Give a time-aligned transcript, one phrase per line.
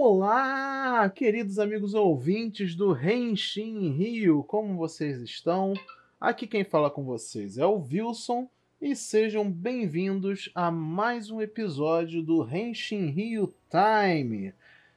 [0.00, 5.74] Olá, queridos amigos ouvintes do Renshin Rio, como vocês estão?
[6.20, 8.48] Aqui quem fala com vocês é o Wilson
[8.80, 14.54] e sejam bem-vindos a mais um episódio do Renshin Rio Time,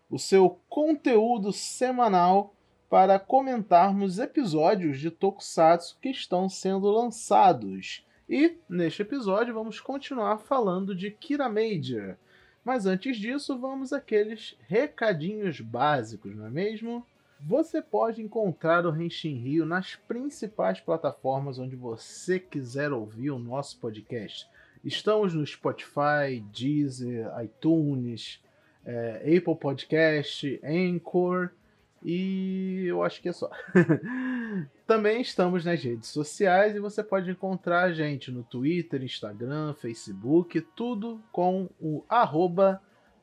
[0.08, 2.54] o seu conteúdo semanal
[2.88, 8.06] para comentarmos episódios de Tokusatsu que estão sendo lançados.
[8.30, 12.18] E neste episódio vamos continuar falando de Kira Major
[12.64, 17.06] mas antes disso, vamos àqueles recadinhos básicos, não é mesmo?
[17.40, 23.80] Você pode encontrar o Renshin Rio nas principais plataformas onde você quiser ouvir o nosso
[23.80, 24.48] podcast.
[24.84, 28.40] Estamos no Spotify, Deezer, iTunes,
[28.86, 31.52] é, Apple Podcast, Anchor
[32.04, 33.50] e eu acho que é só.
[34.88, 40.60] Também estamos nas redes sociais e você pode encontrar a gente no Twitter, Instagram, Facebook,
[40.76, 42.82] tudo com o arroba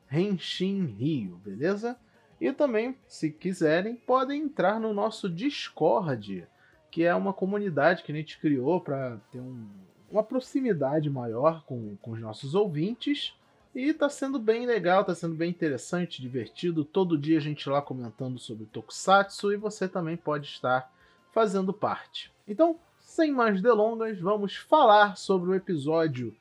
[0.09, 1.97] Rio, beleza?
[2.41, 6.47] E também, se quiserem, podem entrar no nosso Discord,
[6.89, 9.67] que é uma comunidade que a gente criou para ter um,
[10.09, 13.35] uma proximidade maior com, com os nossos ouvintes
[13.79, 16.83] e tá sendo bem legal, tá sendo bem interessante, divertido.
[16.83, 20.91] Todo dia a gente lá comentando sobre Tokusatsu e você também pode estar
[21.31, 22.29] fazendo parte.
[22.45, 26.35] Então, sem mais delongas, vamos falar sobre o episódio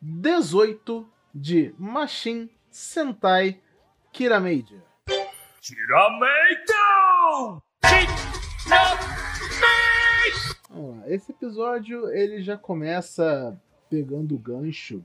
[0.00, 3.60] 18 de Machine Sentai!
[10.70, 11.08] Vamos lá.
[11.08, 15.04] Esse episódio ele já começa pegando o gancho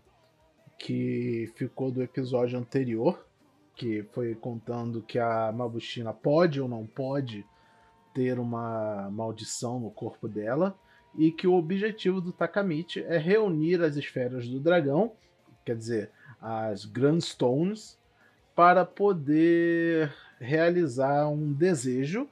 [0.81, 3.23] que ficou do episódio anterior,
[3.75, 7.45] que foi contando que a Mabushina pode ou não pode
[8.13, 10.75] ter uma maldição no corpo dela
[11.15, 15.11] e que o objetivo do Takamichi é reunir as esferas do dragão,
[15.63, 16.09] quer dizer,
[16.41, 17.97] as Grand Stones,
[18.55, 22.27] para poder realizar um desejo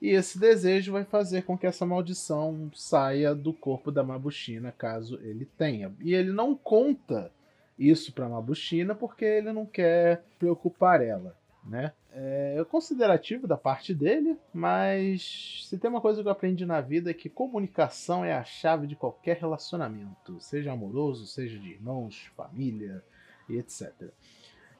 [0.00, 5.18] e esse desejo vai fazer com que essa maldição saia do corpo da Mabushina, caso
[5.22, 5.90] ele tenha.
[6.02, 7.32] E ele não conta
[7.78, 11.92] isso para Mabushina porque ele não quer preocupar ela, né?
[12.16, 17.10] É, considerativo da parte dele, mas se tem uma coisa que eu aprendi na vida
[17.10, 23.02] é que comunicação é a chave de qualquer relacionamento, seja amoroso, seja de irmãos, família
[23.48, 23.92] e etc.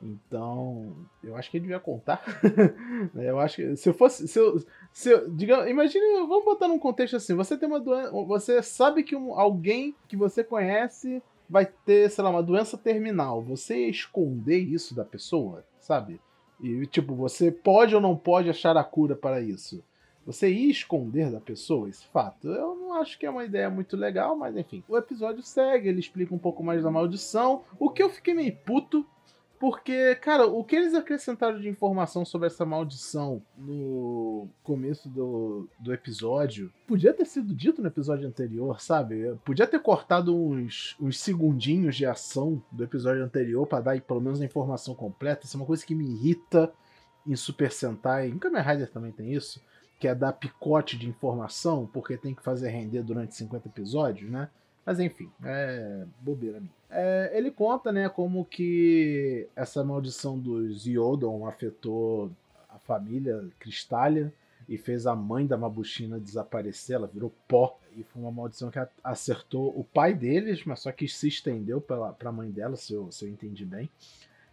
[0.00, 2.22] Então, eu acho que ele devia contar.
[3.12, 3.28] Né?
[3.31, 4.28] eu acho que se eu fosse.
[4.28, 4.62] Se eu,
[4.93, 8.11] se eu, digamos, imagine, vamos botar num contexto assim: você tem uma doença.
[8.11, 11.22] Você sabe que um, alguém que você conhece
[11.54, 13.41] vai ter, sei lá, uma doença terminal.
[13.41, 16.20] Você esconder isso da pessoa, sabe?
[16.60, 19.81] E, tipo, você pode ou não pode achar a cura para isso.
[20.26, 23.97] Você ir esconder da pessoa esse fato, eu não acho que é uma ideia muito
[23.97, 24.82] legal, mas enfim.
[24.88, 27.62] O episódio segue, ele explica um pouco mais da maldição.
[27.78, 29.06] O que eu fiquei meio puto
[29.64, 35.91] porque, cara, o que eles acrescentaram de informação sobre essa maldição no começo do, do
[35.91, 39.34] episódio podia ter sido dito no episódio anterior, sabe?
[39.42, 44.38] Podia ter cortado uns, uns segundinhos de ação do episódio anterior para dar pelo menos
[44.38, 45.47] a informação completa.
[45.47, 46.70] Isso é uma coisa que me irrita
[47.26, 48.28] em Super Sentai.
[48.28, 49.62] Em Kamen Rider também tem isso,
[49.98, 54.50] que é dar picote de informação porque tem que fazer render durante 50 episódios, né?
[54.84, 56.72] Mas enfim, é bobeira minha.
[56.91, 62.31] É, ele conta, né, como que essa maldição dos Yodon afetou
[62.69, 64.33] a família Cristália
[64.69, 67.78] e fez a mãe da Mabushina desaparecer, ela virou pó.
[67.97, 72.15] E foi uma maldição que acertou o pai deles, mas só que se estendeu para
[72.25, 73.89] a mãe dela, se eu, se eu entendi bem.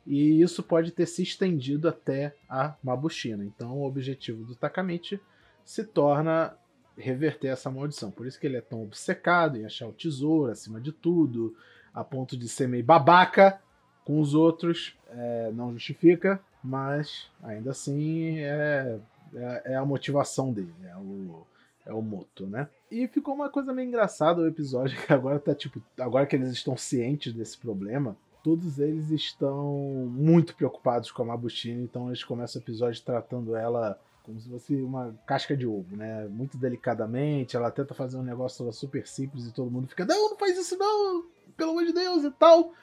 [0.06, 3.44] E isso pode ter se estendido até a Mabushina.
[3.44, 5.20] Então o objetivo do Takamichi
[5.64, 6.56] se torna
[6.98, 8.12] reverter essa maldição.
[8.12, 11.56] Por isso que ele é tão obcecado em achar o tesouro acima de tudo,
[11.94, 13.60] a ponto de ser meio babaca
[14.06, 14.98] com os outros.
[15.10, 19.00] É, não justifica, mas ainda assim é,
[19.36, 21.46] é, é, a motivação dele, é o,
[21.86, 22.68] é o moto, né?
[22.90, 26.52] E ficou uma coisa meio engraçada o episódio, que agora tá tipo, agora que eles
[26.52, 29.76] estão cientes desse problema, todos eles estão
[30.12, 34.76] muito preocupados com a Mabushina, então eles começam o episódio tratando ela como se fosse
[34.76, 36.28] uma casca de ovo, né?
[36.28, 40.38] Muito delicadamente, ela tenta fazer um negócio super simples e todo mundo fica, não, não
[40.38, 41.26] faz isso não,
[41.58, 42.74] pelo amor de Deus e tal.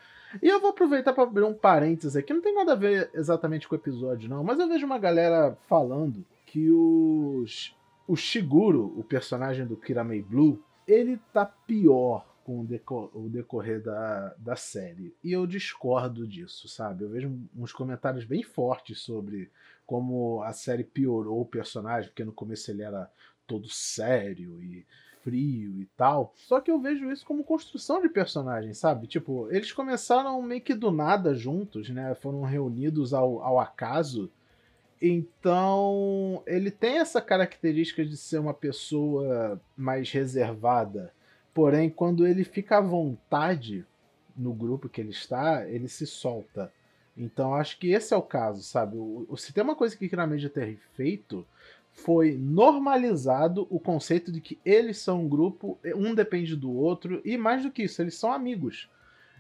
[0.43, 3.67] E eu vou aproveitar para abrir um parênteses aqui, não tem nada a ver exatamente
[3.67, 7.75] com o episódio não, mas eu vejo uma galera falando que os,
[8.07, 14.35] o Shiguro, o personagem do Kiramei Blue, ele tá pior com o, o decorrer da,
[14.39, 15.15] da série.
[15.23, 17.05] E eu discordo disso, sabe?
[17.05, 19.51] Eu vejo uns comentários bem fortes sobre
[19.89, 23.11] como a série piorou o personagem, porque no começo ele era
[23.47, 24.87] todo sério e
[25.23, 26.35] frio e tal.
[26.37, 29.07] Só que eu vejo isso como construção de personagem, sabe?
[29.07, 32.15] Tipo, eles começaram meio que do nada juntos, né?
[32.17, 34.31] Foram reunidos ao, ao acaso.
[35.01, 41.15] Então, ele tem essa característica de ser uma pessoa mais reservada.
[41.55, 43.87] Porém, quando ele fica à vontade
[44.37, 46.71] no grupo que ele está, ele se solta.
[47.19, 48.97] Então, acho que esse é o caso, sabe?
[48.97, 51.45] O, se tem uma coisa que na mídia ter feito,
[51.93, 57.37] foi normalizado o conceito de que eles são um grupo, um depende do outro, e
[57.37, 58.89] mais do que isso, eles são amigos.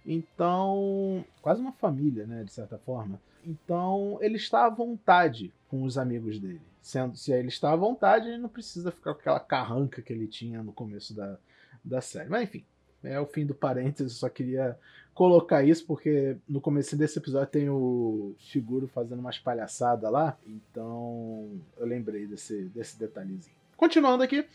[0.04, 3.20] Então, quase uma família, né, de certa forma.
[3.46, 6.60] Então, ele está à vontade com os amigos dele.
[6.82, 10.26] Sendo, se ele está à vontade, ele não precisa ficar com aquela carranca que ele
[10.26, 11.38] tinha no começo da,
[11.84, 12.28] da série.
[12.28, 12.64] Mas enfim,
[13.04, 14.76] é o fim do parênteses, só queria
[15.18, 21.60] colocar isso porque no começo desse episódio tem o Shiguro fazendo umas palhaçadas lá, então
[21.76, 23.56] eu lembrei desse, desse detalhezinho.
[23.76, 24.46] Continuando aqui,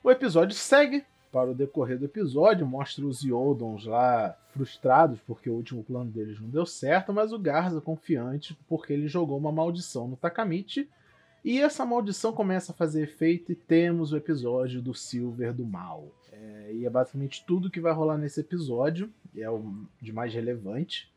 [0.00, 5.54] o episódio segue para o decorrer do episódio, mostra os Yodons lá frustrados porque o
[5.54, 10.06] último plano deles não deu certo, mas o Garza confiante porque ele jogou uma maldição
[10.06, 10.88] no Takamichi
[11.44, 16.08] e essa maldição começa a fazer efeito e temos o episódio do Silver do Mal.
[16.32, 21.10] É, e é basicamente tudo que vai rolar nesse episódio, é o de mais relevante.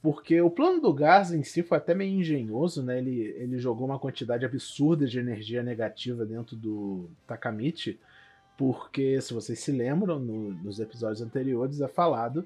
[0.00, 2.98] Porque o plano do Garza em si foi até meio engenhoso, né?
[2.98, 7.98] Ele, ele jogou uma quantidade absurda de energia negativa dentro do Takamichi,
[8.56, 12.44] porque, se vocês se lembram, no, nos episódios anteriores é falado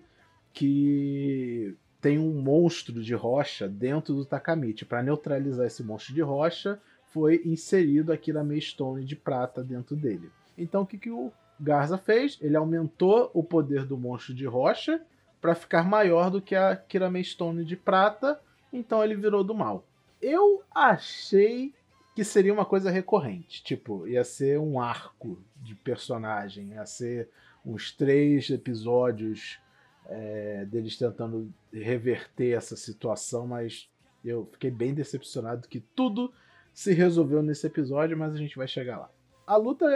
[0.53, 4.85] que tem um monstro de rocha dentro do Takamichi.
[4.85, 6.81] Para neutralizar esse monstro de rocha,
[7.13, 10.31] foi inserido aqui na Maystone de prata dentro dele.
[10.57, 11.31] Então, o que, que o
[11.61, 12.39] Garza fez?
[12.41, 15.01] Ele aumentou o poder do monstro de rocha
[15.41, 18.41] para ficar maior do que a Kirame Stone de prata,
[18.73, 19.85] então ele virou do mal.
[20.21, 21.75] Eu achei
[22.15, 23.63] que seria uma coisa recorrente.
[23.63, 27.29] Tipo, ia ser um arco de personagem, ia ser
[27.65, 29.59] uns três episódios
[30.07, 33.89] é, deles tentando reverter essa situação, mas
[34.25, 36.33] eu fiquei bem decepcionado que tudo
[36.73, 39.11] se resolveu nesse episódio, mas a gente vai chegar lá.
[39.47, 39.87] A luta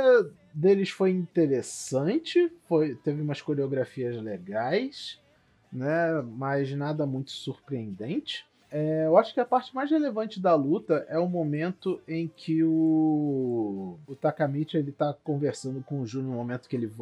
[0.52, 5.20] deles foi interessante, foi, teve umas coreografias legais,
[5.72, 6.20] né?
[6.22, 8.46] Mas nada muito surpreendente.
[8.70, 12.64] É, eu acho que a parte mais relevante da luta é o momento em que
[12.64, 16.92] o, o Takamichi ele tá conversando com o Jun no momento que ele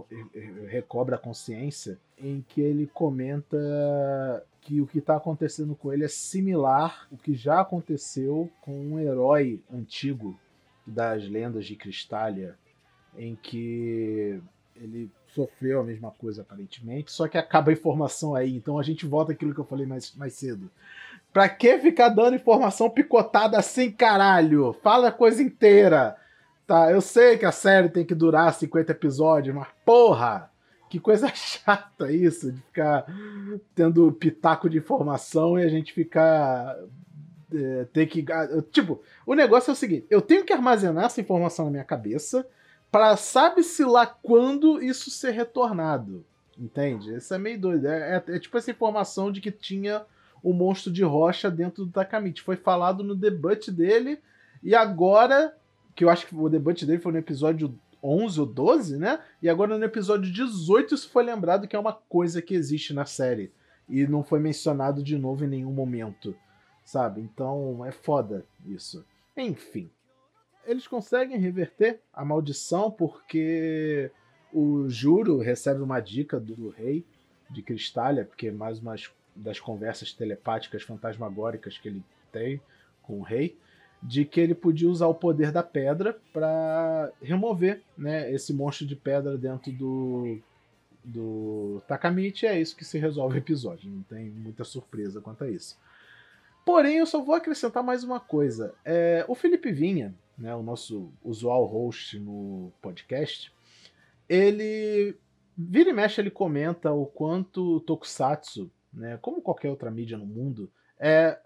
[0.69, 3.57] recobra a consciência, em que ele comenta
[4.61, 8.99] que o que está acontecendo com ele é similar ao que já aconteceu com um
[8.99, 10.39] herói antigo
[10.87, 12.57] das lendas de Cristália,
[13.17, 14.41] em que
[14.77, 18.55] ele sofreu a mesma coisa aparentemente, só que acaba a informação aí.
[18.55, 20.71] Então a gente volta aquilo que eu falei mais, mais cedo.
[21.35, 24.73] Pra que ficar dando informação picotada assim, caralho?
[24.85, 26.17] Fala a coisa inteira.
[26.65, 30.49] Tá, eu sei que a série tem que durar 50 episódios, mas porra!
[30.89, 33.05] Que coisa chata isso, de ficar
[33.75, 36.79] tendo pitaco de informação e a gente ficar.
[37.53, 38.25] É, ter que.
[38.31, 41.85] Ah, tipo, o negócio é o seguinte: eu tenho que armazenar essa informação na minha
[41.85, 42.47] cabeça
[42.93, 46.25] para sabe-se lá quando isso ser retornado.
[46.57, 47.13] Entende?
[47.17, 47.89] Isso é meio doido.
[47.89, 50.07] É, é, é tipo essa informação de que tinha
[50.45, 52.43] o monstro de rocha dentro do Takamichi.
[52.43, 54.21] Foi falado no debut dele,
[54.63, 55.57] e agora,
[55.97, 59.21] que eu acho que o debut dele foi no episódio 11 ou 12, né?
[59.41, 63.07] E agora no episódio 18 isso foi lembrado que é uma coisa que existe na
[63.07, 63.51] série.
[63.89, 66.37] E não foi mencionado de novo em nenhum momento,
[66.85, 67.23] sabe?
[67.23, 69.05] Então é foda isso.
[69.35, 69.91] Enfim.
[70.67, 74.11] Eles conseguem reverter a maldição porque
[74.53, 77.05] o Juro recebe uma dica do rei
[77.51, 82.61] de Cristália, porque mais umas das conversas telepáticas fantasmagóricas que ele tem
[83.03, 83.57] com o rei,
[84.03, 88.95] de que ele podia usar o poder da pedra para remover né, esse monstro de
[88.95, 90.39] pedra dentro do,
[91.03, 92.47] do Takamichi.
[92.47, 95.79] É isso que se resolve o episódio, não tem muita surpresa quanto a isso.
[96.65, 98.75] Porém, eu só vou acrescentar mais uma coisa.
[98.85, 103.53] É, o Felipe Vinha, né, o nosso usual host no podcast,
[104.29, 105.17] ele
[105.57, 110.71] vira e mexe ele comenta o quanto Tokusatsu né, como qualquer outra mídia no mundo,
[110.99, 111.39] é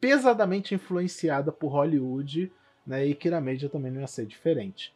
[0.00, 2.52] pesadamente influenciada por Hollywood,
[2.86, 4.94] né, e Kiramedia também não ia ser diferente.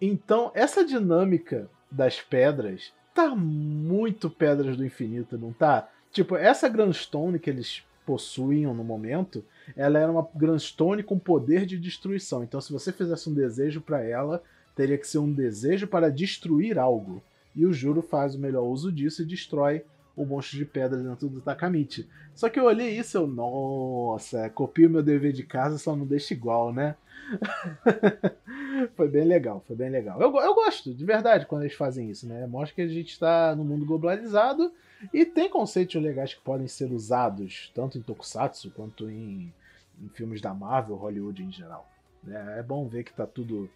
[0.00, 5.88] Então, essa dinâmica das pedras tá muito Pedras do Infinito, não tá?
[6.12, 9.42] Tipo, essa Grandstone que eles possuíam no momento,
[9.74, 12.44] ela era uma Grandstone com poder de destruição.
[12.44, 14.42] Então, se você fizesse um desejo para ela,
[14.74, 17.22] teria que ser um desejo para destruir algo.
[17.54, 19.82] E o Juro faz o melhor uso disso e destrói
[20.16, 22.08] o monstro de pedra dentro do Takamichi.
[22.34, 26.06] Só que eu olhei isso e eu, nossa, copio meu dever de casa, só não
[26.06, 26.96] deixa igual, né?
[28.96, 30.20] foi bem legal, foi bem legal.
[30.20, 32.46] Eu, eu gosto, de verdade, quando eles fazem isso, né?
[32.46, 34.72] Mostra que a gente está no mundo globalizado
[35.12, 39.52] e tem conceitos legais que podem ser usados, tanto em Tokusatsu quanto em,
[40.00, 41.90] em filmes da Marvel, Hollywood em geral.
[42.26, 43.68] É, é bom ver que está tudo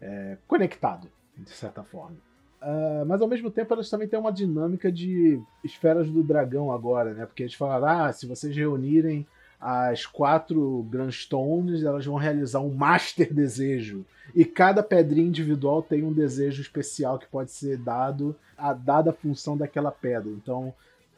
[0.00, 2.16] é, conectado, de certa forma.
[2.60, 7.14] Uh, mas ao mesmo tempo elas também têm uma dinâmica de esferas do dragão agora,
[7.14, 7.24] né?
[7.24, 9.26] Porque eles falaram, ah, se vocês reunirem
[9.60, 14.04] as quatro Grandstones, elas vão realizar um Master Desejo.
[14.34, 19.56] E cada pedrinha individual tem um desejo especial que pode ser dado a dada função
[19.56, 20.30] daquela pedra.
[20.30, 20.74] Então,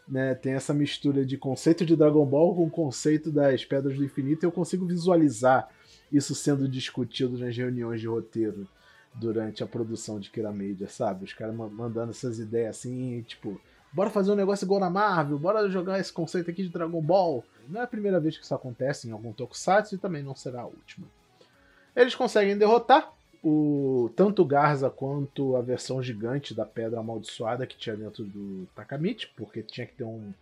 [0.09, 4.05] né, tem essa mistura de conceito de Dragon Ball com o conceito das Pedras do
[4.05, 5.69] Infinito, e eu consigo visualizar
[6.13, 8.67] isso sendo discutido nas reuniões de roteiro
[9.15, 10.53] durante a produção de Kira
[10.89, 11.25] sabe?
[11.25, 13.61] Os caras mandando essas ideias assim, tipo,
[13.93, 17.45] bora fazer um negócio igual na Marvel, bora jogar esse conceito aqui de Dragon Ball.
[17.69, 20.63] Não é a primeira vez que isso acontece em algum tokusatsu e também não será
[20.63, 21.07] a última.
[21.95, 23.13] Eles conseguem derrotar
[23.43, 29.29] o tanto Garza quanto a versão gigante da pedra amaldiçoada que tinha dentro do Takamichi,
[29.37, 30.33] porque tinha que ter um,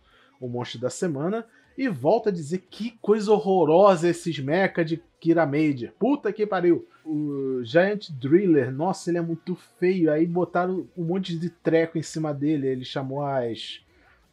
[0.41, 1.45] um monstro da semana.
[1.77, 5.91] E volta a dizer que coisa horrorosa esses mecha de Kira Major.
[5.97, 6.85] Puta que pariu.
[7.05, 10.11] O Giant Driller, nossa, ele é muito feio.
[10.11, 12.67] Aí botaram um monte de treco em cima dele.
[12.67, 13.79] Ele chamou as,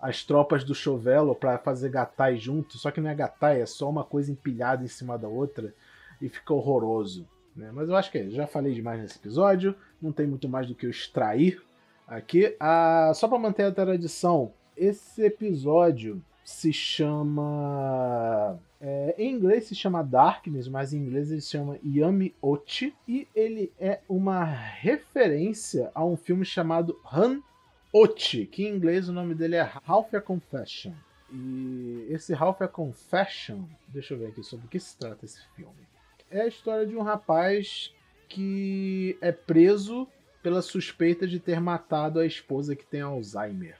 [0.00, 2.78] as tropas do Chovelo para fazer gatai junto.
[2.78, 5.72] Só que não é gatai, é só uma coisa empilhada em cima da outra.
[6.20, 7.28] E fica horroroso.
[7.54, 7.70] Né?
[7.72, 9.74] Mas eu acho que é, já falei demais nesse episódio.
[10.02, 11.62] Não tem muito mais do que eu extrair
[12.06, 12.54] aqui.
[12.60, 18.58] Ah, só para manter a tradição, esse episódio se chama.
[18.80, 22.94] É, em inglês se chama Darkness, mas em inglês ele se chama Yami Ochi.
[23.08, 27.40] E ele é uma referência a um filme chamado Han
[27.92, 30.92] Ochi, que em inglês o nome dele é Half a Confession.
[31.32, 35.44] E esse Half a Confession, deixa eu ver aqui sobre o que se trata esse
[35.56, 35.86] filme.
[36.30, 37.92] É a história de um rapaz
[38.28, 40.06] que é preso
[40.42, 43.76] pela suspeita de ter matado a esposa que tem Alzheimer.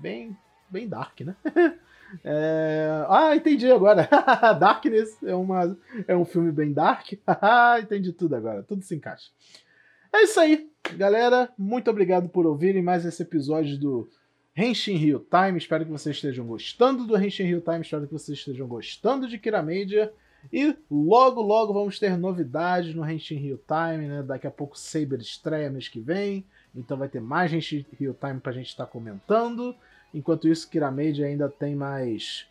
[0.00, 0.36] Bem,
[0.70, 1.36] bem dark, né?
[2.24, 3.04] É...
[3.08, 4.08] Ah, entendi agora.
[4.58, 5.78] Darkness é, uma...
[6.08, 7.12] é um filme bem dark.
[7.80, 9.30] entendi tudo agora, tudo se encaixa.
[10.12, 11.48] É isso aí, galera.
[11.56, 14.10] Muito obrigado por ouvirem mais esse episódio do
[14.56, 15.56] Henshin Rio Time.
[15.56, 17.80] Espero que vocês estejam gostando do Henshin Rio Time.
[17.80, 20.12] Espero que vocês estejam gostando de Kira Media.
[20.52, 24.22] E logo, logo vamos ter novidades no Henshin Rio Time, né?
[24.22, 26.44] Daqui a pouco Saber estreia mês que vem.
[26.74, 29.76] Então vai ter mais Henshin Rio Time pra gente estar tá comentando.
[30.12, 32.46] Enquanto isso, Kiramade ainda tem mais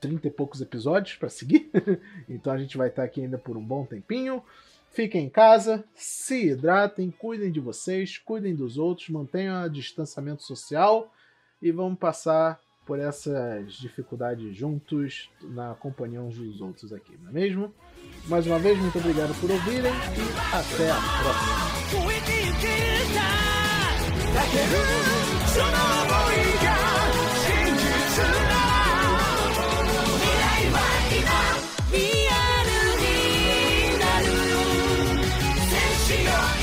[0.00, 1.70] 30 e poucos episódios para seguir.
[2.28, 4.42] então a gente vai estar aqui ainda por um bom tempinho.
[4.90, 11.12] Fiquem em casa, se hidratem, cuidem de vocês, cuidem dos outros, mantenham o distanciamento social
[11.60, 17.32] e vamos passar por essas dificuldades juntos na companhia uns dos outros aqui, não é
[17.32, 17.74] mesmo?
[18.28, 21.74] Mais uma vez, muito obrigado por ouvirem e até a próxima.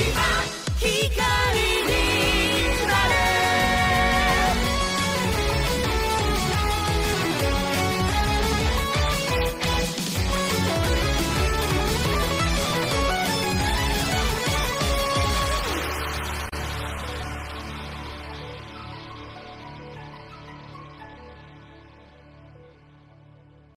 [0.01, 0.29] Kika,
[0.81, 1.40] Kika.